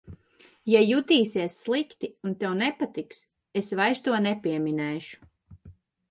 [0.69, 3.19] Ja jutīsies slikti un tev nepatiks,
[3.61, 5.29] es vairs to nepieminēšu.